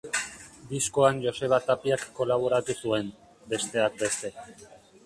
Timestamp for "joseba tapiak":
1.25-2.07